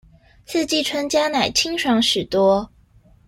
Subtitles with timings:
[0.47, 2.67] 四季春加奶清爽許多